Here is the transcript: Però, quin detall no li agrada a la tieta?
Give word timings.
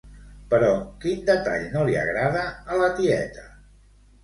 Però, 0.53 0.69
quin 1.03 1.21
detall 1.27 1.67
no 1.75 1.85
li 1.91 1.99
agrada 2.05 2.49
a 2.77 2.83
la 2.83 2.91
tieta? 3.03 3.49